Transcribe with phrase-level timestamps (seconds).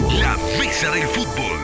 [0.00, 0.20] fútbol.
[0.20, 1.58] La mesa del fútbol.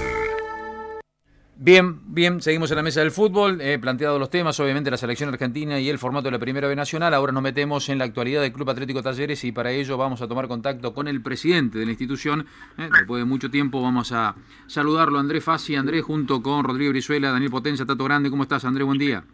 [1.56, 5.30] Bien, bien, seguimos en la mesa del fútbol, he planteado los temas, obviamente la selección
[5.30, 8.43] argentina y el formato de la Primera B Nacional, ahora nos metemos en la actualidad
[8.43, 11.87] del Club Atlético Talleres y para ello vamos a tomar contacto con el presidente de
[11.87, 12.45] la institución,
[12.77, 14.35] eh, después de mucho tiempo vamos a
[14.66, 18.85] saludarlo, Andrés Fassi, Andrés junto con Rodrigo Brizuela, Daniel Potencia, Tato Grande, ¿cómo estás Andrés?
[18.85, 19.25] Buen día.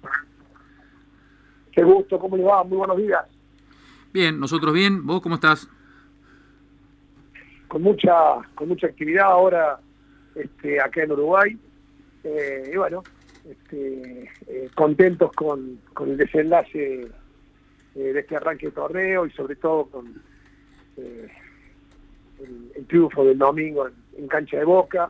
[1.73, 2.63] Qué gusto, ¿cómo le va?
[2.63, 3.25] Muy buenos días.
[4.13, 5.69] Bien, nosotros bien, ¿vos cómo estás?
[7.71, 9.79] Con mucha, con mucha actividad ahora
[10.35, 11.57] este, acá en Uruguay
[12.25, 13.05] eh, y bueno,
[13.49, 17.09] este, eh, contentos con, el desenlace eh,
[17.95, 20.21] de este arranque de torneo y sobre todo con
[20.97, 21.31] el,
[22.89, 25.09] triunfo del domingo en, cancha de boca.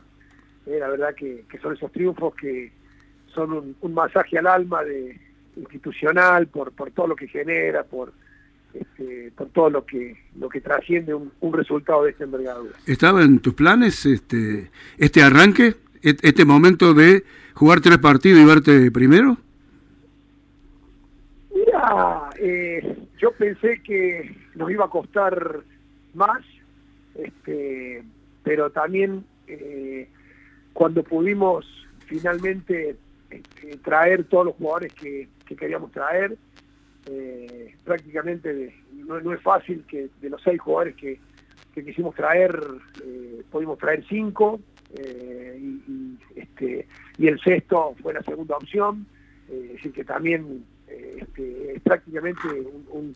[0.67, 2.71] la verdad que, son esos triunfos que
[3.33, 5.19] son un, masaje al alma de
[5.55, 8.13] institucional por, por todo lo que genera, por,
[8.73, 12.73] este, por todo lo que lo que trasciende un, un, resultado de esta envergadura.
[12.85, 15.75] ¿Estaba en tus planes este este arranque?
[16.01, 19.37] este momento de jugar tres partidos y verte primero?
[21.53, 25.59] Mira, eh, yo pensé que nos iba a costar
[26.13, 26.41] más,
[27.15, 28.03] este,
[28.43, 30.09] pero también eh,
[30.73, 31.65] cuando pudimos
[32.07, 32.95] finalmente
[33.29, 36.37] este, traer todos los jugadores que, queríamos traer,
[37.07, 41.19] eh, prácticamente no, es fácil que de los seis jugadores que,
[41.73, 42.59] que quisimos traer,
[43.49, 44.59] pudimos traer cinco,
[44.93, 45.57] eh,
[45.87, 49.05] y, este, y el sexto fue la segunda opción,
[49.49, 52.47] eh, es decir, que también eh, este, es prácticamente
[52.89, 53.13] un,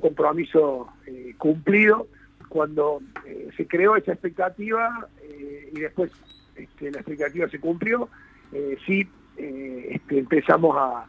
[0.00, 0.88] compromiso
[1.36, 2.08] cumplido.
[2.48, 3.02] Cuando
[3.54, 5.06] se creó esa expectativa
[5.70, 6.10] y después
[6.56, 8.08] este, la expectativa se cumplió,
[8.86, 9.06] sí
[9.36, 11.06] este, empezamos a,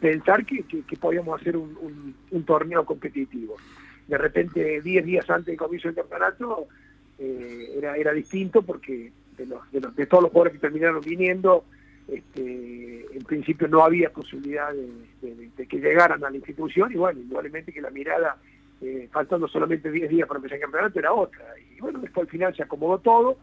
[0.00, 0.64] pensar que,
[1.00, 2.14] podíamos hacer un,
[2.46, 3.56] torneo competitivo.
[4.06, 6.66] De repente, 10 días antes del comienzo del campeonato,
[7.18, 11.00] eh, era, era distinto porque de, los, de, los, de todos los jugadores que terminaron
[11.00, 11.64] viniendo,
[12.08, 17.72] este, en principio no había posibilidad de, que llegaran a la institución y bueno, indudablemente
[17.72, 18.36] que la mirada,
[18.82, 21.44] eh, faltando solamente 10 días para empezar el campeonato, era otra.
[21.74, 23.38] Y bueno, después al final se acomodó todo,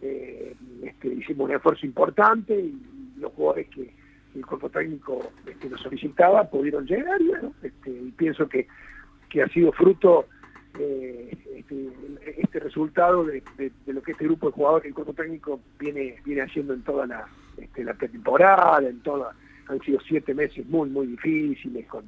[0.00, 2.80] eh, este, hicimos un esfuerzo importante y
[3.18, 4.03] los jugadores que
[4.34, 8.66] el cuerpo técnico este, nos solicitaba pudieron llegar y bueno, este, y pienso que,
[9.28, 10.26] que ha sido fruto
[10.78, 11.88] eh, este,
[12.36, 13.42] este, resultado de,
[13.86, 17.26] lo que este grupo de jugadores, el cuerpo técnico viene, viene haciendo en toda la,
[17.56, 19.34] este, pretemporada, en toda,
[19.68, 22.04] han sido siete meses muy, muy difíciles, con,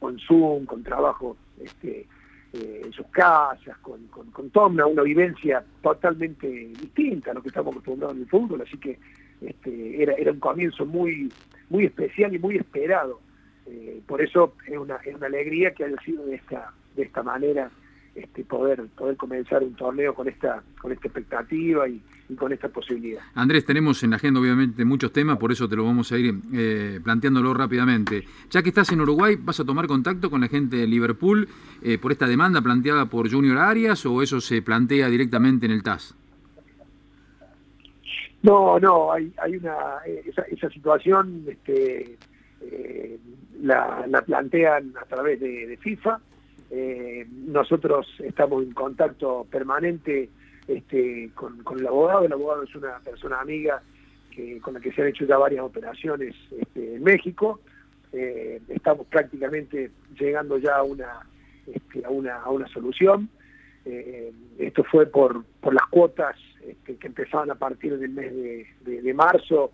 [0.00, 2.06] con Zoom, con trabajo este,
[2.52, 7.72] eh, en sus casas, con, con, toda una, vivencia totalmente distinta a lo que estamos
[7.72, 8.98] acostumbrados en el fútbol, así que
[9.40, 11.30] este, era, era un comienzo muy,
[11.70, 13.20] muy especial y muy esperado.
[13.66, 17.22] Eh, por eso es una, es una alegría que haya sido de esta, de esta
[17.22, 17.70] manera
[18.18, 22.02] este, poder, poder comenzar un torneo con esta, con esta expectativa y,
[22.36, 23.22] con esta posibilidad.
[23.34, 26.34] Andrés, tenemos en la agenda obviamente muchos temas, por eso te lo vamos a ir
[26.52, 28.24] eh, planteándolo rápidamente.
[28.50, 31.48] Ya que estás en Uruguay, ¿vas a tomar contacto con la gente de Liverpool
[31.80, 35.82] eh, por esta demanda planteada por Junior Arias o eso se plantea directamente en el
[35.82, 36.14] TAS?
[38.42, 42.16] No, no, hay, hay una esa, situación este,
[42.60, 43.18] eh,
[43.60, 46.20] la, plantean a través de FIFA
[46.70, 50.28] eh, nosotros estamos en contacto permanente
[50.66, 52.24] este, con, el abogado.
[52.24, 53.82] El abogado es una persona amiga
[54.30, 57.60] que, con la que se han hecho ya varias operaciones este, en México.
[58.12, 61.26] Eh, estamos prácticamente llegando ya a una,
[61.66, 63.30] este, a una, a una solución.
[63.88, 69.14] Eh, esto fue por, por las cuotas este, que empezaban a partir del mes de,
[69.14, 69.72] marzo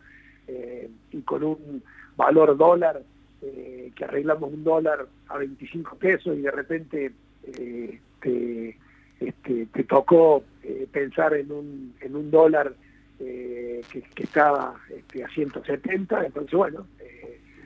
[1.10, 1.82] y con un
[2.16, 3.02] valor dólar
[3.46, 7.12] eh, que arreglamos un dólar a 25 pesos y de repente
[7.58, 8.78] eh, te,
[9.20, 12.74] este, te, tocó eh, pensar en un, en un dólar
[13.18, 13.82] que,
[14.16, 16.86] estaba este, a 170, entonces bueno,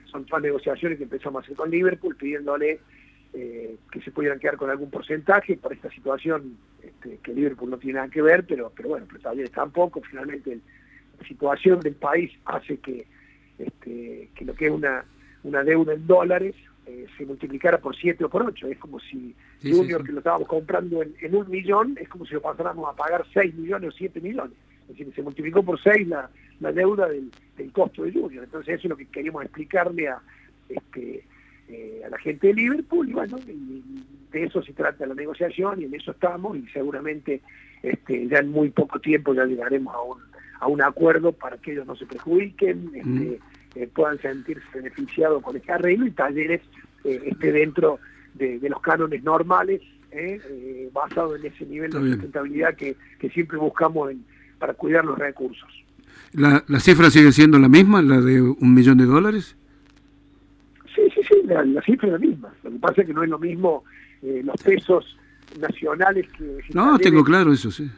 [0.07, 2.81] son todas negociaciones que empezamos a hacer con Liverpool pidiéndole
[3.33, 7.99] que se pudieran quedar con algún porcentaje por esta situación este, que Liverpool no tiene
[7.99, 10.59] nada que ver, pero, pero bueno, pero también tampoco, finalmente
[11.21, 13.07] la situación del país hace que,
[13.59, 15.05] este, que lo que es una
[15.43, 16.55] una deuda en dólares
[16.87, 18.69] eh, se multiplicara por 7 o por 8.
[18.69, 22.43] Es como si Junior, que lo estábamos comprando en, un millón, es como si lo
[22.43, 24.57] pasáramos a pagar 6 millones o 7 millones.
[24.83, 27.31] Es decir, se multiplicó por 6 la, la deuda del,
[27.73, 28.45] costo de Junior.
[28.45, 30.21] Entonces eso es lo que queríamos explicarle a,
[30.69, 31.25] este,
[31.71, 33.37] eh, a la gente de Liverpool y bueno,
[34.33, 37.43] de eso se trata la negociación y en eso estamos y seguramente
[37.83, 40.19] este, ya en muy poco tiempo ya llegaremos a un,
[40.61, 42.91] a un acuerdo para que ellos no se perjudiquen.
[42.95, 46.63] Este, puedan sentirse beneficiados con este arreglo y Talleres
[47.05, 47.99] eh, esté dentro
[48.35, 49.83] de, los cánones normales
[50.93, 52.97] basado en ese nivel de sustentabilidad que,
[53.33, 54.11] siempre buscamos
[54.59, 55.69] para cuidar los recursos.
[56.33, 59.59] ¿La, ¿La cifra sigue siendo la misma, la de un millón de dólares?
[60.99, 62.55] Sí, sí, sí, la, cifra es la misma.
[62.63, 63.85] Lo que pasa es que no es lo mismo
[64.23, 65.17] los pesos
[65.61, 66.61] nacionales que...
[66.75, 67.89] No, tengo claro eso, sí.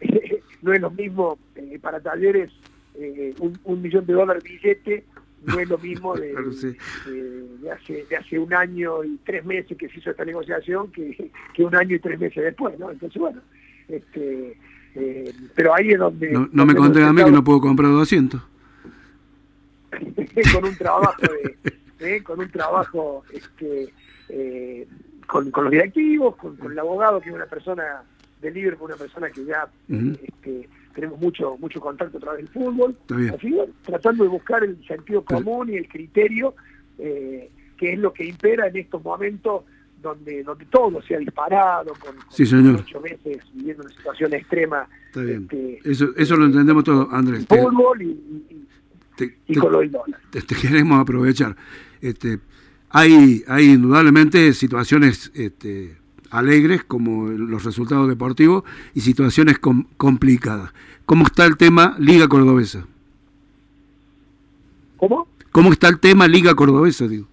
[0.62, 1.38] no es lo mismo
[1.80, 2.50] para talleres
[3.38, 5.04] un, un millón de dólares billete
[5.46, 6.34] no es lo mismo de,
[7.72, 11.74] hace, de hace un año y tres meses que se hizo esta negociación que, un
[11.74, 12.90] año y tres meses después, ¿no?
[12.90, 13.40] Entonces, bueno,
[13.88, 14.58] este,
[14.94, 16.30] eh, pero ahí es donde...
[16.52, 18.40] No, me conté a mí que no puedo comprar 200.
[20.52, 21.56] con un trabajo de,
[22.22, 23.92] con un trabajo este,
[24.28, 24.86] eh,
[25.26, 28.02] con, los directivos, con, el abogado, que es una persona
[28.40, 32.96] de Liverpool, una persona que ya este, tenemos mucho mucho contacto a través del fútbol,
[33.34, 36.54] así tratando de buscar el sentido común y el criterio
[36.98, 39.64] eh, que es lo que impera en estos momentos
[40.02, 42.16] donde donde todo se ha disparado con,
[42.74, 48.66] ocho meses viviendo una situación extrema este, eso eso lo entendemos todo Andrés fútbol y,
[49.58, 51.56] con los dólares te, queremos aprovechar
[52.00, 52.38] este
[52.90, 55.96] hay hay indudablemente situaciones este
[56.30, 58.64] alegres como los resultados deportivos
[58.94, 59.58] y situaciones
[59.96, 60.72] complicadas.
[61.04, 62.86] ¿Cómo está el tema Liga Cordobesa?
[64.96, 65.28] ¿Cómo?
[65.52, 67.26] ¿Cómo está el tema Liga Cordobesa, digo?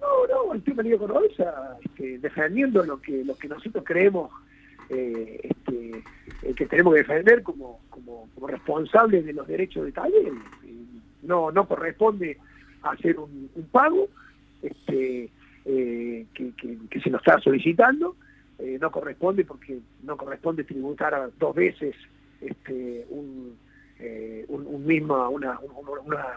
[0.00, 4.30] No, no, el tema Liga Cordobesa, este, defendiendo lo que, lo que nosotros creemos
[4.88, 6.02] eh, este,
[6.42, 10.32] eh, que tenemos que defender como, como, como responsables de los derechos de taller.
[11.22, 12.38] No, no corresponde
[12.82, 14.08] hacer un, pago.
[14.62, 15.30] Este,
[15.64, 18.16] eh, que, se nos está solicitando.
[18.58, 21.96] Eh, no corresponde porque no corresponde tributar dos veces
[22.40, 23.56] este, un,
[23.98, 24.46] eh,
[24.84, 25.58] misma, una,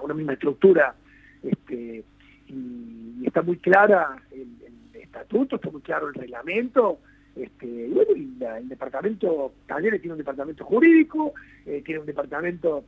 [0.02, 0.96] una, misma estructura
[1.44, 2.04] este,
[2.48, 4.48] y, está muy clara el,
[4.94, 7.00] estatuto, está muy claro el reglamento.
[7.36, 8.12] Este, y bueno,
[8.58, 11.34] el departamento, Talleres tiene un departamento jurídico,
[11.64, 12.86] tiene un departamento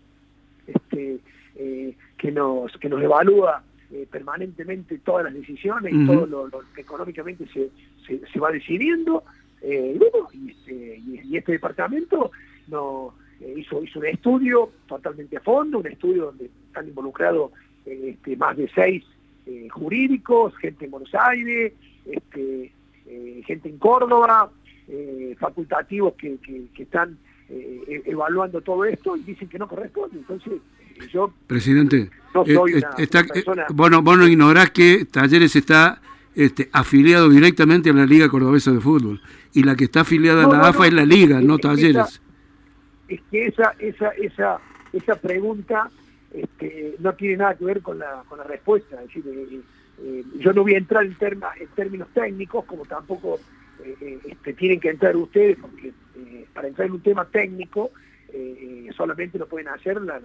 [0.65, 1.19] este,
[2.17, 7.47] que, nos, que nos evalúa eh, permanentemente todas las decisiones y todo lo, que económicamente
[7.47, 7.69] se,
[8.05, 9.23] se, va decidiendo.
[9.61, 9.97] Eh,
[10.33, 12.31] y, este, y, este departamento
[12.67, 17.53] no, eh, hizo, hizo un estudio totalmente a fondo, un estudio donde están involucrados
[17.85, 19.05] este, más de seis
[19.71, 21.71] jurídicos, gente en Buenos Aires,
[22.05, 22.73] este,
[23.45, 24.51] gente en Córdoba,
[25.39, 26.37] facultativos que,
[26.73, 27.17] que, están
[27.49, 30.17] evaluando todo esto y dicen que no corresponde.
[30.17, 30.61] Entonces,
[31.11, 32.09] yo Presidente,
[32.45, 33.43] eh, está, eh,
[33.73, 36.01] bueno, vos no ignorás que Talleres está
[36.35, 39.21] este, afiliado directamente a la Liga Cordobesa de Fútbol
[39.53, 42.21] y la que está afiliada a la AFA es la Liga, no Talleres.
[43.07, 44.59] es que esa, esa, esa,
[44.93, 45.89] esa pregunta
[46.33, 49.01] este, no tiene nada que ver con la, con la respuesta.
[49.01, 49.63] Es decir,
[50.01, 53.39] eh, yo no voy a entrar en, en términos técnicos, como tampoco
[54.25, 55.93] este, tienen que entrar ustedes, porque
[56.53, 57.91] para entrar en un tema técnico
[58.95, 60.19] solamente lo pueden hacer la,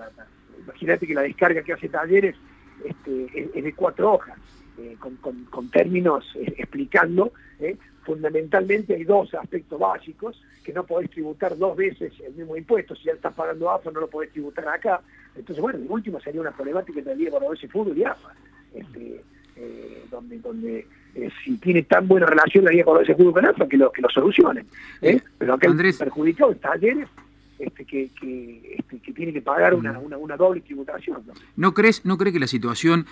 [0.65, 2.37] imagínate que la descarga que hace Talleres
[2.85, 4.39] este, es, de cuatro hojas,
[4.79, 7.33] eh, con, términos eh, explicando.
[7.61, 12.97] Eh, fundamentalmente hay dos aspectos básicos, que no podés tributar dos veces el mismo impuesto,
[12.97, 15.01] si ya estás pagando AFA no lo podés tributar acá.
[15.37, 18.35] Entonces, bueno, el último sería una problemática entre Liga ese Fútbol y AFA,
[18.75, 19.23] este,
[20.11, 20.87] donde, donde
[21.45, 24.09] si tiene tan buena relación la Liga ese Fútbol con AFA, que lo, que lo
[24.09, 24.67] solucionen.
[25.39, 26.01] Pero acá Andrés...
[26.01, 27.09] el perjudicado Talleres
[27.59, 31.23] este, que, este, que, tiene que pagar una, una, doble tributación.
[31.57, 31.75] ¿no?
[31.75, 33.07] crees, ¿No cree que la situación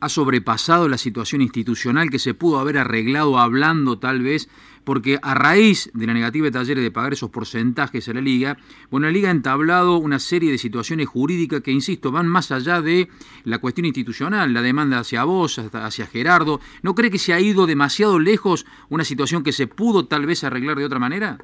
[0.00, 4.50] ha sobrepasado la situación institucional que se pudo haber arreglado hablando tal vez,
[4.84, 8.56] porque a raíz de la negativa de Talleres de pagar esos porcentajes a la liga,
[8.90, 12.80] bueno, la liga ha entablado una serie de situaciones jurídicas que, insisto, van más allá
[12.80, 13.08] de
[13.44, 16.60] la cuestión institucional, la demanda hacia vos, hacia Gerardo.
[16.82, 20.44] ¿No cree que se ha ido demasiado lejos una situación que se pudo tal vez
[20.44, 21.38] arreglar de otra manera?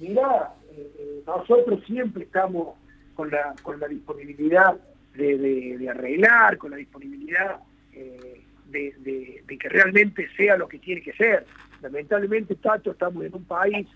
[0.00, 2.76] Mira, eh, eh, nosotros siempre estamos
[3.14, 4.76] con la, con la disponibilidad
[5.14, 7.60] de, arreglar, con la disponibilidad
[7.92, 11.46] eh, de, que realmente sea lo que tiene que ser.
[11.82, 13.86] Lamentablemente, Tacho, estamos en un país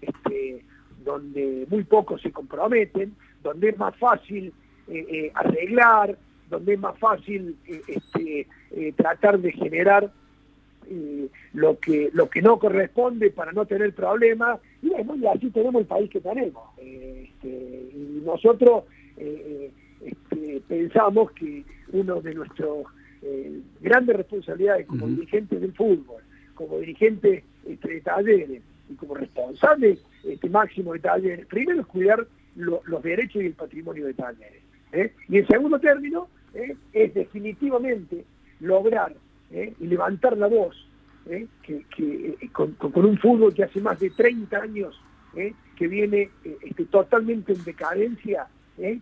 [0.00, 0.64] este,
[1.04, 4.52] donde muy pocos se comprometen, donde es más fácil
[5.34, 6.18] arreglar,
[6.50, 8.46] donde es más fácil este,
[8.96, 10.10] tratar de generar
[11.52, 15.80] lo que lo que no corresponde para no tener problemas y bueno y así tenemos
[15.80, 18.84] el país que tenemos este, y nosotros
[19.16, 19.70] eh,
[20.68, 22.86] pensamos que uno de nuestros
[23.24, 26.22] eh, grandes responsabilidades como dirigentes del fútbol
[26.54, 32.26] como dirigentes este, de talleres y como responsable este, máximo de talleres primero es cuidar
[32.56, 34.62] los derechos y el patrimonio de talleres
[34.92, 35.12] ¿eh?
[35.28, 36.28] y en segundo término
[36.92, 38.24] es definitivamente
[38.60, 39.12] lograr
[39.50, 39.74] ¿eh?
[39.80, 40.76] y levantar la voz
[41.26, 41.46] ¿eh?
[41.62, 45.00] que, que eh, con, con, un fútbol que hace más de 30 años
[45.36, 45.54] ¿eh?
[45.76, 46.30] que viene
[46.62, 48.46] este, totalmente en decadencia,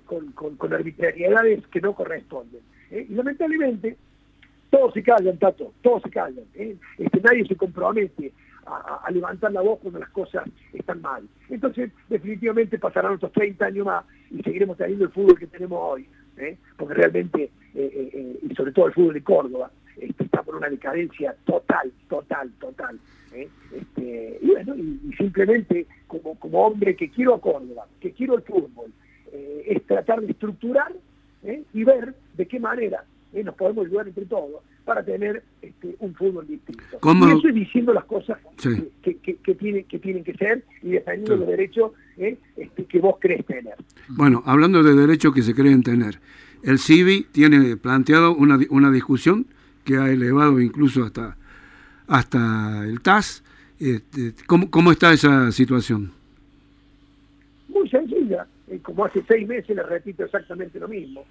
[0.05, 2.61] con, con, con, arbitrariedades que no corresponden.
[2.91, 3.97] Y lamentablemente
[4.73, 6.45] todos se callan, Tato, todos se callan.
[6.55, 8.33] Este, nadie se compromete
[8.65, 11.29] a, levantar la voz cuando las cosas están mal.
[11.51, 16.09] Entonces, definitivamente pasarán otros 30 años más y seguiremos teniendo el fútbol que tenemos hoy,
[16.79, 21.93] porque realmente, y sobre todo el fútbol de Córdoba, este, está por una decadencia total,
[22.09, 22.99] total, total.
[23.35, 23.49] ¿eh?
[23.77, 28.91] Este, y bueno, y, simplemente como, hombre que quiero a Córdoba, que quiero el fútbol,
[29.33, 30.93] eh, es tratar de estructurar
[31.43, 31.63] ¿eh?
[31.75, 36.47] y ver de qué manera nos podemos ayudar entre todos para tener este, un fútbol
[36.47, 36.83] distinto.
[37.03, 38.39] Y eso es diciendo las cosas
[39.03, 43.17] que, que, que, tienen, que tienen que ser y defendiendo los derechos este, que vos
[43.21, 43.75] crees tener.
[44.09, 46.19] Bueno, hablando de derechos que se creen tener,
[46.63, 49.47] el CIVI tiene planteado una, una discusión
[49.85, 51.37] que ha elevado incluso hasta,
[52.07, 53.43] hasta el TAS.
[53.81, 56.13] Este, ¿cómo, ¿Cómo está esa situación?
[57.69, 58.47] Muy sencilla.
[58.69, 61.25] Eh, como hace seis meses le repito exactamente lo mismo.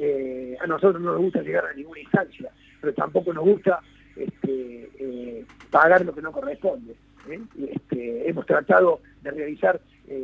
[0.00, 2.50] Eh, a nosotros no nos gusta llegar a ninguna instancia,
[2.80, 3.80] pero tampoco nos gusta
[4.14, 6.94] este, eh, pagar lo que no corresponde.
[7.28, 9.80] Este, hemos tratado de realizar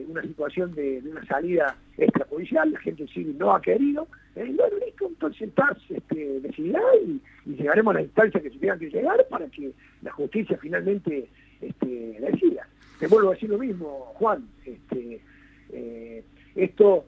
[0.09, 5.07] una situación de, una salida extrajudicial, la gente civil no ha querido, eh, bueno, listo,
[5.07, 7.21] entonces TAS este, decidirá y,
[7.53, 11.29] llegaremos a la instancia que se tenga que llegar para que la justicia finalmente
[11.61, 12.67] este, decida.
[12.99, 14.49] Te vuelvo a decir lo mismo, Juan.
[14.65, 15.21] Este,
[15.71, 17.05] eh, esto,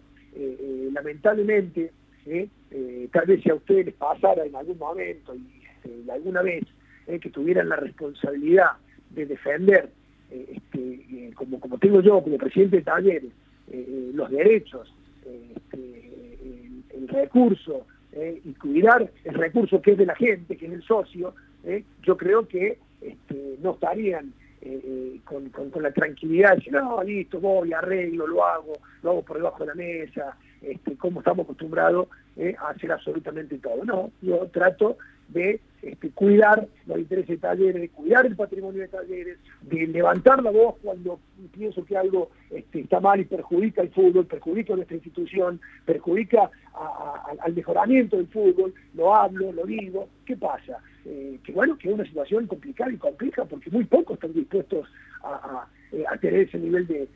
[2.26, 6.42] eh, eh, tal vez si a ustedes les pasara en algún momento y este, alguna
[6.42, 6.64] vez
[7.06, 8.72] que tuvieran la responsabilidad
[9.10, 9.90] de defender,
[10.28, 13.30] este, como, como tengo yo como presidente de talleres,
[14.12, 14.92] los derechos
[16.96, 20.82] el recurso eh, y cuidar el recurso que es de la gente, que es el
[20.82, 25.50] socio, eh, yo creo que este, no estarían eh, con,
[25.82, 28.72] la tranquilidad de decir, no, listo, voy, arreglo, lo hago,
[29.02, 32.08] lo hago por debajo de la mesa, este, como estamos acostumbrados
[32.58, 33.84] a hacer absolutamente todo.
[33.84, 34.98] No, yo trato
[35.28, 40.42] de este, cuidar los intereses de talleres, de cuidar el patrimonio de talleres, de levantar
[40.42, 41.20] la voz cuando
[41.52, 46.50] pienso que algo este, está mal y perjudica el fútbol, perjudica a nuestra institución, perjudica
[47.40, 50.78] al mejoramiento del fútbol, lo hablo, lo digo, ¿qué pasa?
[51.08, 54.88] Eh, que bueno, que es una situación complicada y compleja porque muy pocos están dispuestos
[55.22, 57.08] a, eh, tener ese nivel de,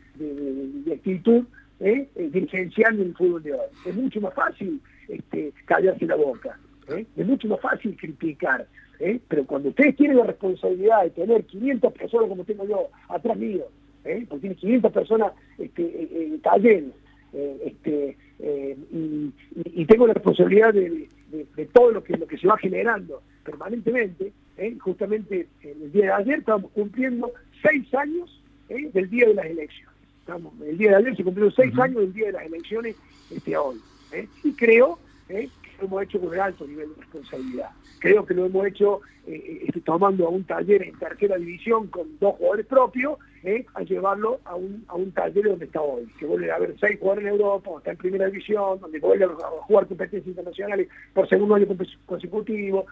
[0.92, 1.44] actitud
[1.80, 3.66] eh, dirigencial en el fútbol de hoy.
[3.84, 6.56] Es mucho más fácil este, callarse la boca.
[6.88, 7.04] ¿eh?
[7.16, 8.66] Es mucho más fácil criticar,
[9.00, 9.18] ¿eh?
[9.26, 13.64] pero cuando ustedes tienen la responsabilidad de tener 500 personas como tengo yo atrás mío,
[14.04, 14.24] ¿eh?
[14.28, 16.38] porque tiene 500 personas este,
[17.32, 18.16] talleres, este,
[18.92, 21.08] y, tengo la responsabilidad de,
[21.72, 24.32] todo lo que, lo que se va generando permanentemente,
[24.80, 27.32] justamente el día de ayer estamos cumpliendo
[27.62, 29.94] seis años del día de las elecciones.
[30.20, 32.96] Estamos, el día de ayer se cumplieron seis años del día de las elecciones
[33.30, 33.80] este, hoy.
[34.44, 34.98] Y creo
[35.80, 37.70] lo hemos hecho con un alto nivel de responsabilidad.
[37.98, 42.18] Creo que lo hemos hecho eh, eh, tomando a un taller en tercera división con
[42.18, 46.26] dos jugadores propios, eh, a llevarlo a un, a un taller donde está hoy, que
[46.26, 49.28] vuelve a haber seis jugadores en Europa, está en primera división, donde vuelve a
[49.62, 51.66] jugar competencias internacionales por segundo año
[52.06, 52.86] consecutivo,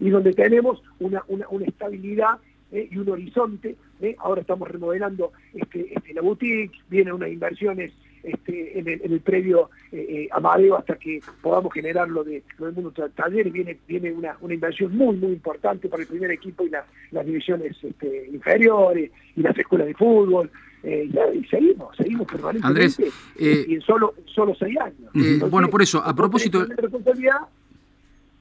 [0.00, 2.38] y donde tenemos una, una, una estabilidad
[2.72, 3.76] y un horizonte.
[4.18, 7.92] Ahora estamos remodelando este, este, la boutique, vienen unas inversiones
[8.24, 12.42] este, en, el, en, el, predio eh, eh, Amadeo hasta que podamos generar lo, de,
[12.58, 13.50] lo del mundo taller.
[13.50, 17.76] Viene, viene una, una inversión muy, muy importante para el primer equipo y las divisiones
[17.82, 20.50] este, inferiores y las escuelas de fútbol.
[20.82, 25.50] Eh, y seguimos, seguimos permanentemente Andrés, eh, y en solo, solo seis años.
[25.50, 26.66] bueno, por eso, a propósito...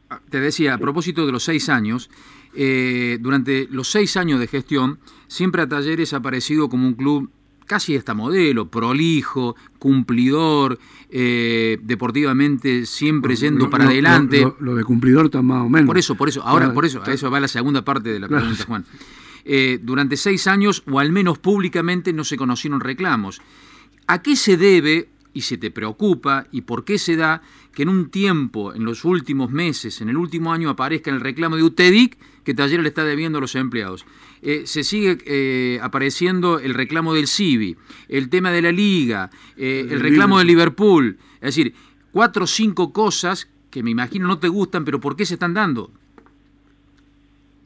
[0.10, 2.10] Ah, te decía, a propósito de los seis años,
[3.20, 7.32] durante los seis años de gestión, siempre a Talleres ha aparecido como un club
[7.66, 10.80] casi esta modelo, prolijo, cumplidor,
[11.10, 14.46] eh, deportivamente siempre yendo para adelante.
[14.60, 15.88] Lo, de cumplidor está más o menos.
[15.88, 18.28] Por eso, por eso, ahora por eso, a eso va la segunda parte de la
[18.28, 18.86] pregunta, Juan.
[19.46, 23.42] Eh, durante seis años, o al menos públicamente, no se conocieron reclamos.
[24.08, 27.42] ¿A qué se debe, y se te preocupa, y por qué se da,
[27.74, 31.56] que en un tiempo, en los últimos meses, en el último año, aparezca el reclamo
[31.56, 34.06] de UTEDIC que Taller le está debiendo a los empleados?
[34.42, 37.78] Eh, se sigue eh, apareciendo el reclamo del CIVI,
[38.10, 41.18] el tema de la Liga, eh, el reclamo de Liverpool.
[41.36, 41.74] Es decir,
[42.12, 45.54] cuatro o cinco cosas que me imagino no te gustan, pero ¿por qué se están
[45.54, 45.92] dando?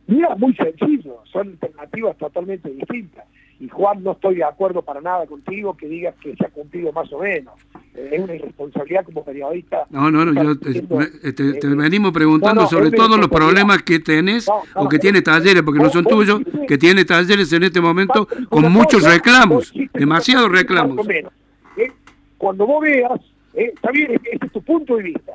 [0.07, 3.25] Mira, muy sencillo, son alternativas totalmente distintas.
[3.59, 6.91] Y Juan, no estoy de acuerdo para nada contigo que digas que se ha cumplido
[6.91, 7.53] más o menos.
[7.95, 9.85] eh, es una irresponsabilidad como periodista.
[9.89, 12.91] No, no, no, yo te, diciendo, me- te- te eh, venimos preguntando no, no, sobre
[12.91, 16.77] todos los problemas que tenés o que tiene talleres, porque no son vos tuyos, que
[16.77, 21.07] tiene talleres en este momento con muchos reclamos, demasiados reclamos.
[21.07, 21.33] menos,
[21.77, 21.91] ¿eh?
[22.37, 23.19] Cuando vos veas,
[23.55, 23.71] ¿eh?
[23.73, 25.31] está bien, este es tu punto de vista.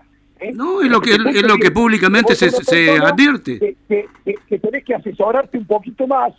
[0.54, 3.58] No, es lo que- es lo que públicamente se- advierte.
[3.58, 3.76] Que-
[4.24, 6.32] que- que tenés que asesorarte un poquito más,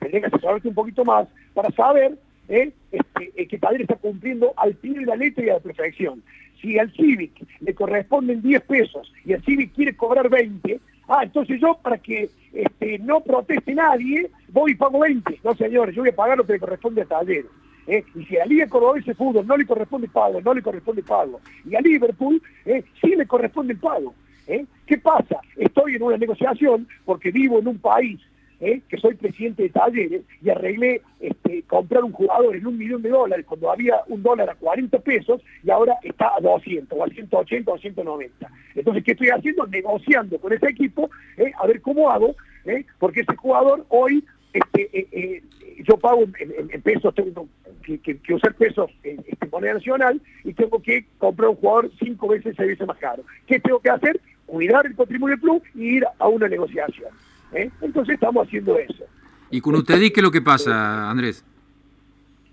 [0.00, 2.18] tenés que asesorarte un poquito más para saber
[2.50, 2.72] ¿eh?
[2.90, 6.22] Este, eh, que Talleres está cumpliendo al pie de la letra y a la perfección.
[6.60, 10.78] Si al Civic le corresponden 10 pesos y el Civic quiere cobrar 20,
[11.08, 15.40] ah, entonces yo para que este, no proteste nadie, voy y pago 20.
[15.42, 17.46] No, señores, yo voy a pagar lo que le corresponde a Talleres.
[17.86, 18.04] ¿eh?
[18.14, 21.40] Y si a Liga Cordobés de Fútbol no le corresponde pago, no le corresponde pago.
[21.64, 22.82] Y a Liverpool ¿eh?
[23.00, 24.12] sí le corresponde el pago.
[24.46, 24.66] ¿eh?
[24.86, 25.40] ¿Qué pasa?
[25.56, 28.20] Estoy en una negociación porque vivo en un país
[28.60, 28.80] ¿eh?
[28.88, 33.08] que soy presidente de talleres y arreglé este, comprar un jugador en un millón de
[33.08, 37.08] dólares cuando había un dólar a 40 pesos y ahora está a 200 o a
[37.08, 38.50] 180 o a 190.
[38.74, 39.66] Entonces, ¿qué estoy haciendo?
[39.66, 41.52] Negociando con ese equipo ¿eh?
[41.58, 42.36] a ver cómo hago,
[42.66, 42.84] ¿eh?
[42.98, 45.42] porque ese jugador hoy, este, eh, eh,
[45.88, 47.48] yo pago en, en- en pesos, tengo
[47.82, 51.90] que, que- que usar pesos en, este, moneda nacional y tengo que comprar un jugador
[51.98, 53.22] cinco veces, seis veces más caro.
[53.46, 54.20] ¿Qué tengo que hacer?
[54.46, 57.10] Cuidar el patrimonio del club y ir a una negociación.
[57.52, 57.70] ¿Eh?
[57.80, 59.04] Entonces estamos haciendo eso.
[59.50, 61.44] ¿Y con usted qué es lo que pasa, Andrés?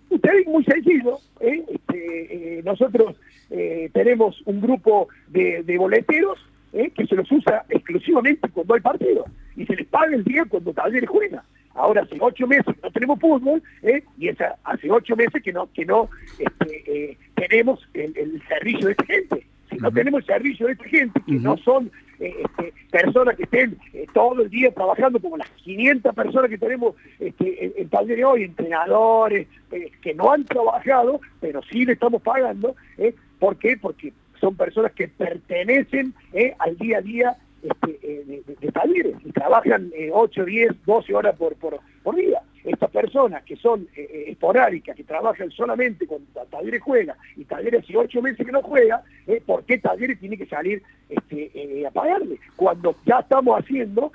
[0.09, 1.17] Usted es muy sencillo.
[1.41, 1.63] ¿eh?
[1.69, 3.15] Este, eh, nosotros
[3.49, 6.39] eh, tenemos un grupo de, de boleteros
[6.73, 6.91] ¿eh?
[6.95, 9.25] que se los usa exclusivamente cuando hay partido
[9.55, 11.43] y se les paga el día cuando Talleres juega.
[11.73, 14.03] Ahora hace ocho meses que no tenemos fútbol ¿eh?
[14.17, 18.87] y esa, hace ocho meses que no que no este, eh, tenemos el, el servicio
[18.87, 19.47] de esta gente.
[19.69, 23.77] Si no tenemos el servicio de esta gente, que no son este, personas que estén
[23.93, 28.25] eh, todo el día trabajando como las 500 personas que tenemos este, en, en Talleres
[28.25, 32.75] hoy, entrenadores, eh, que no han trabajado, pero sí le estamos pagando.
[32.97, 33.13] ¿eh?
[33.39, 33.77] ¿Por qué?
[33.79, 36.13] Porque son personas que pertenecen
[36.59, 41.35] al día a día este, de, de- talleres y trabajan eh, 8, 10, 12 horas
[41.37, 42.41] por, por día.
[42.67, 47.83] Estas personas que son eh, eh, esporádicas, que trabajan solamente cuando Talleres juega y Talleres
[47.83, 51.85] hace 8 meses que no juega, eh, ¿por qué Talleres tiene que salir este, eh,
[51.87, 52.39] a pagarle?
[52.55, 54.11] Cuando ya estamos haciendo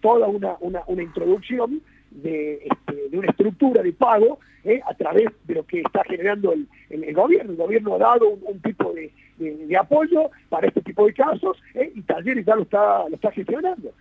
[0.00, 4.38] toda una, una, una introducción de, este, de una estructura de pago
[4.86, 7.52] a través de lo que está generando el, el- el gobierno.
[7.52, 11.14] El gobierno ha dado un, un tipo de, de- de apoyo para este tipo de
[11.14, 11.56] casos
[11.94, 13.92] y Talleres ya lo está, lo está gestionando.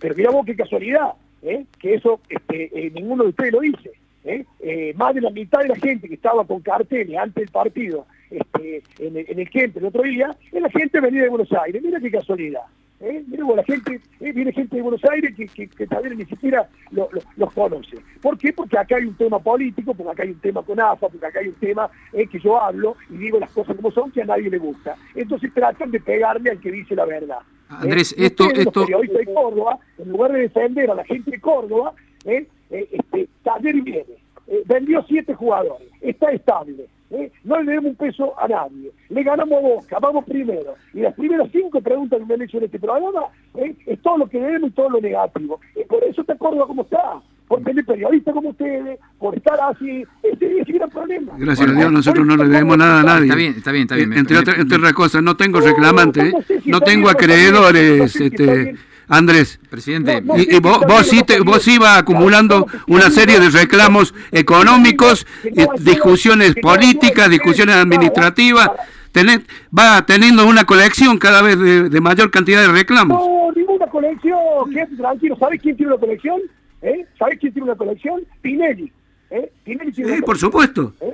[0.00, 1.12] Pero mira vos qué casualidad,
[1.42, 3.92] eh, que eso este, eh, ninguno de ustedes lo dice.
[4.24, 4.44] eh.
[4.60, 8.06] Eh, más de la mitad de la gente que estaba con carteles antes del partido
[8.30, 9.48] este, en, el, en el
[9.78, 11.82] el otro día, es la gente venida de Buenos Aires.
[11.82, 12.62] Mira qué casualidad.
[13.00, 13.24] ¿Eh?
[13.56, 17.08] La gente, eh, viene gente de Buenos Aires que, que, que Talleres ni siquiera lo-
[17.12, 17.96] lo- los conoce.
[18.20, 18.52] ¿Por qué?
[18.52, 21.40] Porque acá hay un tema político, porque acá hay un tema con AFA, porque acá
[21.40, 24.26] hay un tema eh, que yo hablo y digo las cosas como son que a
[24.26, 24.96] nadie le gusta.
[25.14, 27.38] Entonces tratan de pegarle al que dice la verdad.
[27.68, 28.22] Andrés, ¿eh?
[28.22, 31.30] Y esto- ustedes, los esto- periodistas de Córdoba, en lugar de defender a la gente
[31.30, 31.92] de Córdoba,
[32.24, 32.46] ¿eh?
[32.70, 33.28] Eh, este,
[33.82, 34.04] viene,
[34.66, 37.30] vendió siete jugadores, está estable, ¿eh?
[37.44, 41.14] no le debemos un peso a nadie, le ganamos a Boca, vamos primero, y las
[41.14, 43.22] primeras cinco preguntas que me han hecho en este programa
[43.56, 43.74] ¿eh?
[43.86, 46.82] es todo lo que debemos y todo lo negativo, y por eso está Córdoba como
[46.82, 51.32] está, por tener periodistas como ustedes, por estar así, ese es el gran problema.
[51.38, 53.22] Gracias Bueno, a Dios, nosotros no le debemos nada a nadie.
[53.24, 54.12] Está bien, está bien, está bien.
[54.12, 56.70] Eh, Entre, Me- otras, me- entre otras cosas, no tengo No, reclamantes, no sé si
[56.70, 58.76] no está tengo bien, acreedores, no sé si está este.
[59.08, 59.58] Andrés.
[59.70, 64.14] Presidente, No, no, Y, vos, vos sí, te, vos ibas acumulando una serie de reclamos
[64.32, 68.70] económicos, eh, discusiones políticas, discusiones administrativas.
[69.12, 69.42] Tenés-
[69.76, 73.18] va teniendo una colección cada vez de, de mayor cantidad de reclamos.
[73.18, 74.38] No, ninguna colección.
[74.98, 75.36] Tranquilo.
[75.40, 76.40] ¿Sabes quién tiene una colección?
[76.82, 77.06] ¿Eh?
[77.18, 78.20] ¿Sabes quién tiene una colección?
[78.42, 78.92] Pinelli.
[79.30, 79.52] ¿Eh?
[79.64, 80.92] Tiene Sí, por supuesto.
[81.00, 81.12] ¿eh?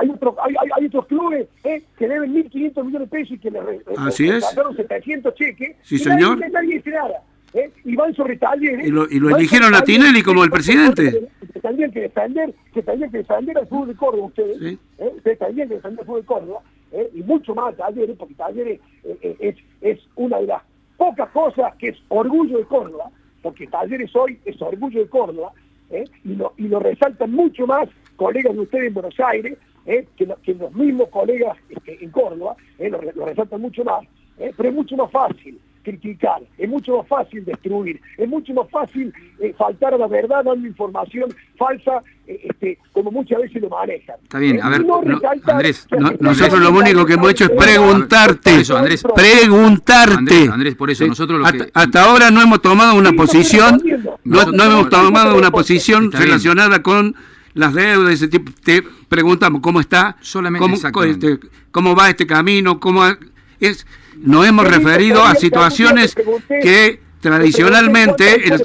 [0.00, 1.82] Hay, otro- hay, hay- otros clubes ¿eh?
[1.98, 3.60] que deben 1.500 millones de pesos y que le
[3.98, 4.44] Así le es.
[4.44, 5.76] sacaron 700 cheques.
[5.82, 6.38] Sí, y señor.
[6.38, 7.22] Nadie, nadie dice nada.
[7.54, 7.70] ¿eh?
[7.84, 8.86] Y van sobre talleres.
[8.86, 11.28] Y lo- y lo eligieron a Tinelli como el presidente.
[11.40, 14.58] porque Tendrían que defender, que tendrían que defender al fútbol de Córdoba ustedes.
[14.58, 14.78] Sí.
[14.98, 15.10] ¿eh?
[15.16, 16.60] Ustedes tendrían que defender al fútbol de Córdoba.
[16.92, 17.10] ¿eh?
[17.14, 20.62] Y mucho más talleres, porque talleres eh, eh, es, es una de las
[20.96, 23.10] pocas cosas que es orgullo de Córdoba,
[23.42, 25.52] porque talleres hoy es orgullo de Córdoba,
[25.90, 26.04] ¿eh?
[26.24, 30.06] y, lo, y lo resaltan mucho más colegas de ustedes en Buenos Aires, ¿eh?
[30.16, 32.88] que, lo- que los mismos colegas este, en Córdoba, ¿eh?
[32.88, 34.04] lo, lo resaltan mucho más,
[34.38, 34.52] ¿eh?
[34.56, 39.12] pero es mucho más fácil criticar, es mucho más fácil destruir, es mucho más fácil
[39.38, 44.16] eh, faltar a la verdad dando información falsa, eh, este, como muchas veces lo manejan.
[44.22, 45.00] Está bien, Eh, a ver, y no
[45.46, 48.50] Andrés, No- nosotros lo único que hemos hecho es preguntarte.
[48.50, 50.14] Por eso, Andrés, Preguntarte.
[50.16, 53.16] Andrés, Andrés, por eso, nosotros lo hasta, que- hasta ahora no hemos tomado una Sí,
[53.16, 53.82] posición,
[54.24, 57.14] no, no hemos tomado una posición relacionada con
[57.52, 61.38] las deudas, ese tipo, te preguntamos cómo está, Solamente, cómo, este,
[61.70, 63.16] cómo va este camino, cómo ha-
[63.60, 63.86] es,
[64.18, 66.14] nos hemos referido a situaciones
[66.48, 68.62] que tradicionalmente el,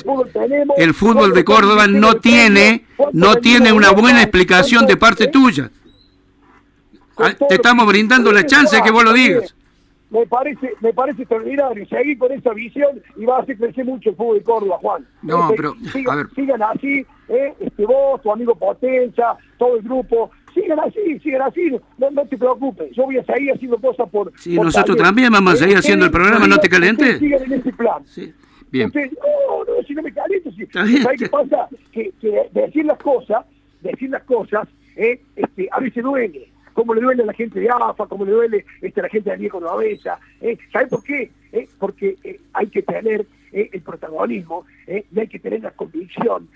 [0.77, 5.71] el fútbol de Córdoba no tiene, no tiene una buena explicación de parte tuya.
[7.17, 9.55] Ah, Te estamos brindando la chance de que vos lo digas.
[10.09, 11.85] Me parece, me parece extraordinario.
[11.87, 15.05] Seguir con esa visión y va a hacer crecer mucho el fútbol de Córdoba, Juan.
[15.21, 16.27] No, pero, sigan, a ver.
[16.33, 20.31] sigan así, eh, este, vos, tu amigo Potenza, todo el grupo.
[20.59, 21.71] Sigan así, sigan así.
[21.97, 22.91] No, no te preocupes.
[22.95, 24.31] Yo voy a seguir haciendo cosas por.
[24.37, 27.19] Sí, por nosotros también vamos a seguir haciendo el programa, no te calentes.
[27.19, 28.05] Sigan en ese plan.
[28.05, 28.33] Sí.
[28.71, 28.87] Bien.
[28.87, 30.51] Ustedes, no, no, si no me caliento.
[30.51, 30.65] Si.
[30.67, 31.67] ¿Sabes qué pasa?
[31.91, 33.45] Que, que decir las cosas,
[33.81, 36.49] decir las cosas, eh, este, a veces duele.
[36.73, 39.31] Como le duele a la gente de AFA, como le duele este, a la gente
[39.31, 40.19] de Diego Nuavesa.
[40.39, 41.31] Eh, ¿Sabes por qué?
[41.51, 45.71] Eh, porque eh, hay que tener eh, el protagonismo, eh, y hay que tener la
[45.71, 46.47] convicción,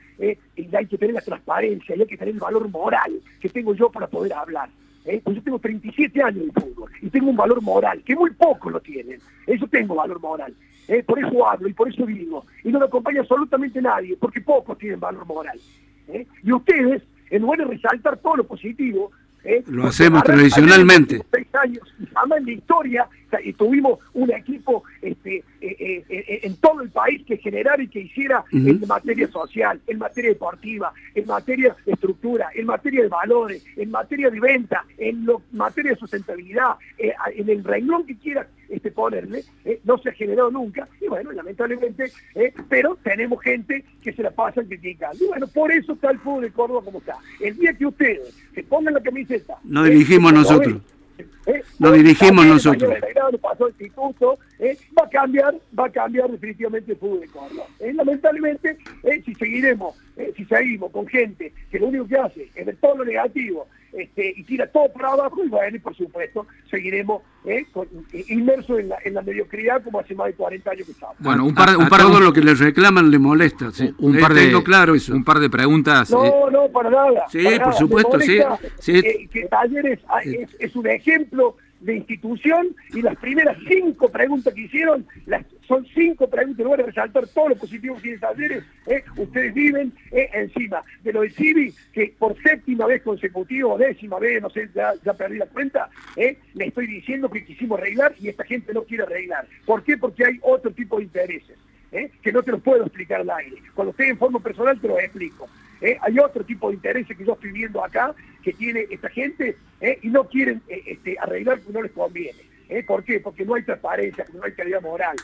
[0.75, 3.91] hay que tener la transparencia, y hay que tener el valor moral que tengo yo
[3.91, 4.69] para poder hablar.
[5.05, 5.21] ¿eh?
[5.23, 8.71] Pues yo tengo 37 años de fútbol y tengo un valor moral que muy pocos
[8.71, 9.19] lo tienen.
[9.45, 10.53] Eso tengo valor moral.
[10.88, 11.03] ¿eh?
[11.03, 12.45] Por eso hablo y por eso digo.
[12.63, 15.59] Y no me acompaña absolutamente nadie, porque pocos tienen valor moral.
[16.07, 16.25] ¿eh?
[16.43, 19.12] Y ustedes, en lugar de resaltar todo lo positivo,
[19.43, 19.63] ¿eh?
[19.67, 21.21] Lo hacemos tradicionalmente.
[21.31, 26.04] seis años y jamás en la historia o sea, y tuvimos un equipo este, eh,
[26.10, 29.97] eh, eh, en todo el país que generara y que hiciera en materia social, en
[29.97, 35.26] materia deportiva, en materia de estructura, en materia de valores, en materia de venta, en
[35.26, 39.43] lo- materia de sustentabilidad, eh, en el renglón que quiera este, ponerle,
[39.84, 44.32] no se ha generado nunca, y bueno, lamentablemente, eh, pero tenemos gente que se la
[44.32, 45.23] pasan criticando.
[45.23, 47.17] Y bueno, por eso está el fútbol de Córdoba como está.
[47.39, 49.58] El día que ustedes se pongan la camiseta...
[49.63, 50.82] No dirigimos nosotros.
[51.17, 51.62] ¿Eh?
[51.80, 52.89] Lo dirigimos nosotros.
[52.89, 54.78] Mañana Belgrano pasó el instituto, ¿eh?
[54.97, 57.65] va a cambiar, va a cambiar definitivamente el fútbol de Córdoba.
[57.80, 57.93] ¿eh?
[57.93, 58.78] Lamentablemente,
[59.26, 59.95] si seguiremos,
[60.36, 64.34] si seguimos con gente que lo único que hace es ver todo lo negativo este,
[64.36, 67.65] y tira todo para abajo, y bueno, y por supuesto, seguiremos ¿eh?
[67.71, 70.91] con- eh, inmersos en la, en la mediocridad como hace más de 40 años que
[70.93, 71.15] estamos.
[71.19, 73.19] Bueno, un par de, A- un a par de- todo lo que les reclaman le
[73.19, 73.71] molesta.
[73.71, 73.93] sí.
[73.99, 75.13] un Eh, par de, claro eso.
[75.13, 76.10] un par de preguntas.
[76.12, 77.25] eh, No, no, para nada.
[77.29, 77.73] Sí, para por nada.
[77.79, 83.58] supuesto, sí, eh, que Talleres ah, es, es un ejemplo de institución y las primeras
[83.67, 87.96] cinco preguntas que hicieron las, son cinco preguntas, en lugar de resaltar todo lo positivo
[87.96, 92.86] que tiene Talleres, eh, ustedes viven eh, encima de lo de Civi, que por séptima
[92.86, 97.30] vez consecutiva o décima vez, no sé, ya, perdí la cuenta, eh, le estoy diciendo
[97.30, 99.46] que quisimos arreglar y esta gente no quiere arreglar.
[99.65, 99.98] ¿Por qué?
[99.98, 101.58] Porque hay otro tipo de intereses.
[101.91, 102.10] ¿eh?
[102.22, 103.58] que no te los puedo explicar al aire.
[103.76, 105.48] Cuando esté en forma personal te lo explico.
[105.84, 105.98] ¿Eh?
[106.02, 110.00] Hay otro tipo de intereses que yo estoy viendo acá que tiene esta gente ¿eh?
[110.02, 112.39] y no quieren eh, este, arreglar porque no les conviene.
[112.88, 113.19] ¿Por qué?
[113.19, 115.15] Porque no hay transparencia, porque no hay calidad moral.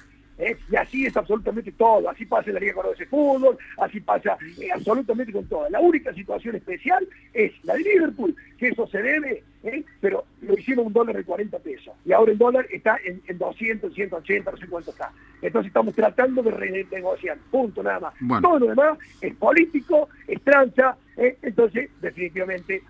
[0.70, 2.08] Y así es absolutamente todo.
[2.08, 4.38] Así pasa en la Liga Cordobesa de Fútbol, así pasa
[4.72, 5.68] absolutamente con todo.
[5.70, 9.84] La única situación especial es la de Liverpool, que eso se debe, ¿eh?
[10.00, 11.94] pero lo hicieron un dólar de 40 pesos.
[12.06, 15.12] Y ahora el dólar está en, en 200, 180, no sé cuánto está.
[15.42, 17.38] Entonces estamos tratando de renegociar.
[17.52, 18.14] Punto, nada más.
[18.20, 18.48] Bueno.
[18.48, 20.96] Todo lo demás es político, es trancha.
[21.18, 21.38] ¿eh?
[21.42, 22.84] Entonces, definitivamente.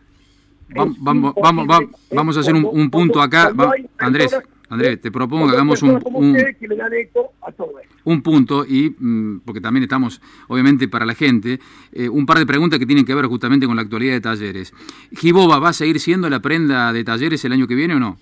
[0.69, 1.87] Vamos, vamos, vamos, ¿eh?
[2.15, 3.51] vamos a hacer un, Cuando- un punto acá.
[3.97, 4.37] Andrés,
[4.69, 5.99] Andrés, te propongo que hagamos un,
[8.03, 11.59] un punto y mm, porque también estamos obviamente para la gente
[11.91, 14.73] eh, un par de preguntas que tienen que ver justamente con la actualidad de talleres
[15.11, 18.17] Giboba va a seguir siendo la prenda de talleres el año que viene o no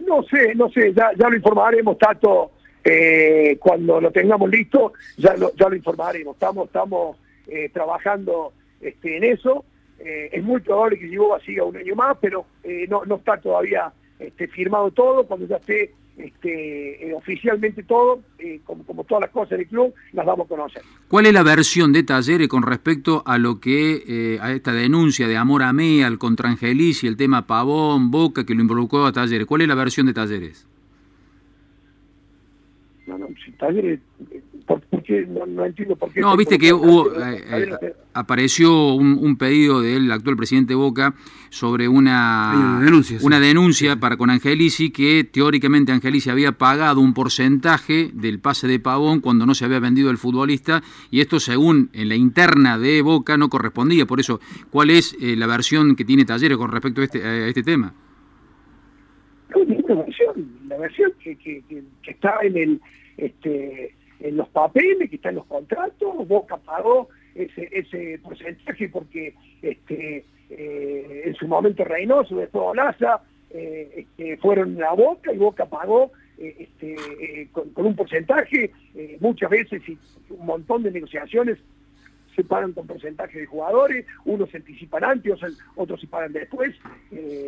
[0.00, 2.52] No sé, no sé, ya, ya lo informaremos, Tato,
[2.88, 6.36] eh, cuando lo tengamos listo, ya lo, ya lo informaremos.
[6.36, 7.16] Estamos, estamos
[7.48, 9.64] eh, trabajando este, en eso.
[9.98, 13.38] Eh, es muy probable que Giboba siga un año más, pero eh, no, no está
[13.38, 15.26] todavía este, firmado todo.
[15.26, 19.92] Cuando ya esté este, eh, oficialmente todo, eh, como, como todas las cosas del club,
[20.12, 20.82] las vamos a conocer.
[21.08, 25.28] ¿Cuál es la versión de talleres con respecto a lo que eh, a esta denuncia
[25.28, 29.12] de amor a mí al contra Angelici, el tema Pavón, Boca que lo involucró a
[29.12, 29.46] talleres?
[29.46, 30.66] ¿Cuál es la versión de talleres?
[33.06, 34.00] No, no, si Talleres,
[34.32, 35.26] eh, ¿por, por qué?
[35.26, 36.20] No, no entiendo por qué.
[36.20, 41.14] No, viste que hubo, eh, eh, apareció un, un pedido del actual presidente Boca
[41.50, 43.24] sobre una, una denuncia, sí.
[43.24, 48.80] una denuncia para con Angelici que teóricamente Angelici había pagado un porcentaje del pase de
[48.80, 53.02] Pavón cuando no se había vendido el futbolista y esto según en la interna de
[53.02, 54.06] Boca no correspondía.
[54.06, 57.46] Por eso, ¿cuál es eh, la versión que tiene Talleres con respecto a este, a
[57.46, 57.94] este tema?
[59.54, 62.80] No, ninguna versión, la versión que, que, que, que está en el
[63.16, 69.34] este en los papeles, que está en los contratos, Boca pagó ese, ese porcentaje porque
[69.62, 75.66] este eh, en su momento Reynoso, después Olaza, eh, este, fueron a Boca y Boca
[75.66, 78.70] pagó eh, este, eh, con, con un porcentaje,
[79.20, 79.98] muchas veces y
[80.30, 81.58] un montón de negociaciones
[82.34, 85.32] se pagan con porcentaje de jugadores, unos se anticipan antes,
[85.74, 86.74] otros se pagan después.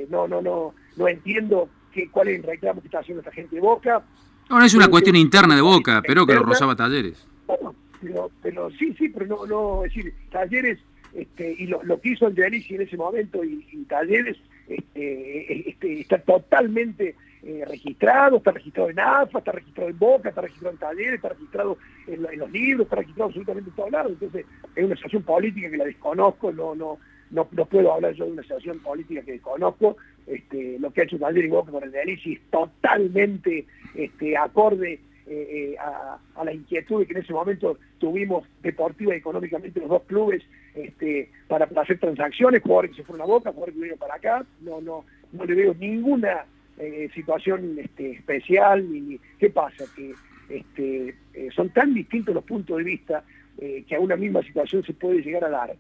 [0.09, 3.57] No, no, no, no entiendo que, cuál es el reclamo que está haciendo esta gente
[3.57, 4.03] de Boca.
[4.49, 7.27] No, es una cuestión interna de Boca, pero que lo rozaba Talleres.
[7.47, 10.79] Bueno, pero, pero sí, sí, pero no, no, es decir, Talleres
[11.15, 14.37] este, y lo, lo que hizo Angelici en ese momento y, Talleres
[14.69, 20.43] este, este, está totalmente eh, registrado, está registrado en AFA, está registrado en Boca, está
[20.43, 24.13] registrado en Talleres, está registrado en, los libros, está registrado absolutamente en todos lados.
[24.13, 26.99] Entonces, es una situación política que la desconozco, no, no,
[27.31, 29.97] no, no puedo hablar yo de una situación política que desconozco.
[30.27, 35.01] Este, lo que ha hecho Talleres y Boca con el Angelici es totalmente este, acorde
[35.27, 40.43] eh, a, la inquietud que en ese momento tuvimos deportiva y económicamente los dos clubes
[40.75, 44.47] este, para, hacer transacciones, jugadores que se fueron a Boca, jugadores que vinieron para acá,
[44.61, 46.47] no, no, no le veo ninguna
[46.79, 49.85] eh, situación este, especial, ni, ¿qué pasa?
[49.95, 50.15] Que
[50.49, 53.25] este, eh, son tan distintos los puntos de vista
[53.59, 55.75] que a una misma situación se puede llegar a dar,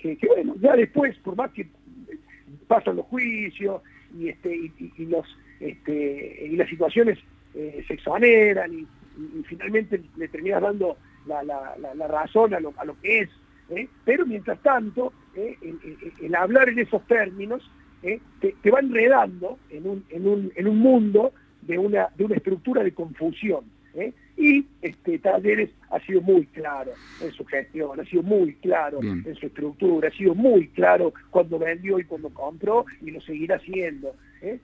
[0.00, 1.68] que, bueno, ya después, por más que
[2.66, 3.82] pasan los juicios
[4.18, 5.26] y, este, y, los,
[5.60, 7.18] este, y las situaciones
[7.54, 8.86] eh, se exoneran y,
[9.44, 13.30] finalmente le terminas dando la, razón a lo, a lo que es.
[13.68, 13.86] ¿eh?
[14.04, 15.58] Pero mientras tanto, ¿eh?
[16.22, 17.62] el, hablar en esos términos
[18.00, 18.20] te,
[18.62, 22.82] te, va enredando en un, en un, en un mundo de una, de una estructura
[22.82, 23.64] de confusión.
[24.40, 29.34] Y este, Talleres ha sido muy claro en su gestión, ha sido muy claro en
[29.34, 34.14] su estructura, ha sido muy claro cuando vendió y cuando compró y lo seguirá haciendo.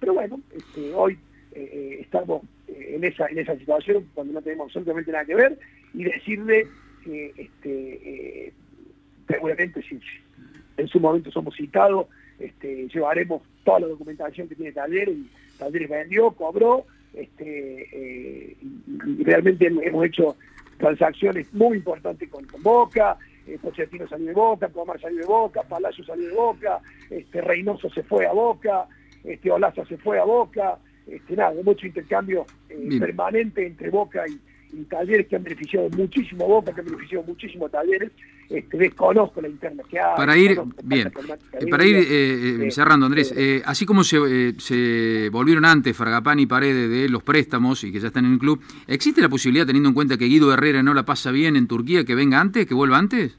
[0.00, 1.18] Pero bueno, este, hoy
[1.52, 5.58] estamos en esa, en esa situación cuando no tenemos absolutamente nada que ver
[5.94, 6.66] y decirle
[7.04, 8.52] que este, eh,
[9.28, 10.00] seguramente si
[10.76, 12.06] en su momento somos citados,
[12.38, 16.86] este, llevaremos toda la documentación que tiene Taller y Talleres vendió, cobró,
[17.16, 18.56] este, eh,
[19.24, 20.36] realmente hemos hecho
[20.76, 26.04] transacciones muy importantes con, Boca, eh, Pochettino salió de Boca, Comar salió de Boca, Palacio
[26.04, 28.86] salió de Boca, este, Reynoso se fue a Boca,
[29.24, 34.38] este, Olaza se fue a Boca, este, nada, mucho intercambio eh, permanente entre Boca y,
[34.88, 38.10] Talleres que han beneficiado muchísimo a Boca, que han beneficiado muchísimo a Talleres.
[38.48, 40.16] Este, desconozco la interna que hay.
[40.16, 45.96] Para ir, bien, eh, para ir eh, cerrando, Andrés, así como se, se volvieron antes
[45.96, 49.28] Fargapán y Paredes de los préstamos y que ya están en el club, ¿existe la
[49.28, 52.40] posibilidad, teniendo en cuenta que Guido Herrera no la pasa bien en Turquía, que venga
[52.40, 53.36] antes, que vuelva antes?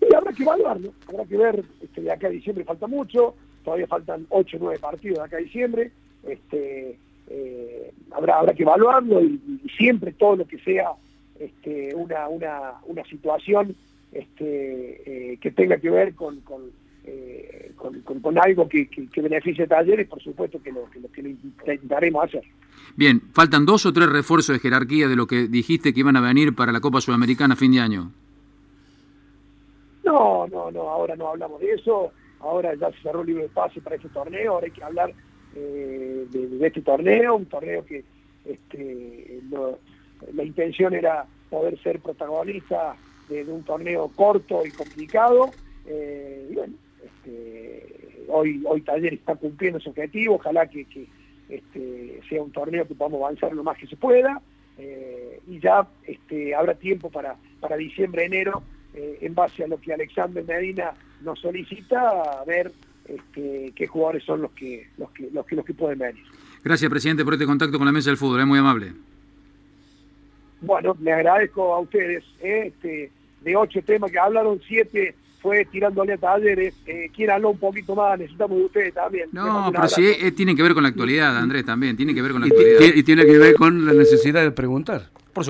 [0.00, 3.34] Sí, habrá que evaluarlo, habrá que ver, este, de acá a diciembre falta mucho,
[3.64, 5.90] todavía faltan 8 o 9 partidos de acá a diciembre,
[6.26, 6.96] este,
[7.30, 9.40] eh, habrá, habrá que evaluarlo y,
[9.76, 10.90] siempre todo lo que sea
[11.38, 13.74] este, una, una, una situación
[14.12, 16.62] este, eh, que tenga que ver con, con,
[17.04, 21.20] eh, con, algo que, que, beneficie a talleres, por supuesto que lo, que, lo, que
[21.22, 22.42] intentaremos hacer.
[22.96, 26.20] Bien, faltan dos o tres refuerzos de jerarquía de lo que dijiste que iban a
[26.20, 28.10] venir para la Copa Sudamericana a fin de año.
[30.04, 33.48] No, no, no, ahora no hablamos de eso ahora ya se cerró el libro de
[33.50, 35.12] pase para este torneo, ahora hay que hablar
[35.54, 38.04] eh, de, este torneo, un torneo que
[38.44, 39.40] este,
[40.32, 42.96] la intención era poder ser protagonista
[43.28, 45.54] de, un torneo corto y complicado,
[45.86, 46.56] eh,
[47.04, 50.86] este, hoy, hoy Taller está cumpliendo ese objetivo, ojalá que,
[51.48, 54.40] este, sea un torneo que podamos avanzar lo más que se pueda,
[54.78, 55.86] eh, y ya
[56.56, 62.42] habrá tiempo para, para diciembre, enero, en base a lo que Alexander Medina nos solicita
[62.44, 62.72] ver
[63.14, 66.22] este, qué jugadores son los que, los que, los que, los que pueden venir.
[66.62, 68.92] Gracias, presidente, por este contacto con la mesa del fútbol, es muy amable.
[70.60, 72.24] Bueno, me agradezco a ustedes.
[72.40, 72.66] ¿eh?
[72.66, 73.10] Este,
[73.42, 76.74] de ocho temas que hablaron, siete fue tirándole a talleres.
[76.86, 79.28] Eh, quien habló un poquito más, necesitamos de ustedes también.
[79.32, 81.96] No, pero sí, eh, tiene que ver con la actualidad, Andrés, también.
[81.96, 82.94] Tiene que ver con la actualidad.
[82.94, 85.08] y tiene que ver con la necesidad de preguntar.
[85.32, 85.48] Por supuesto.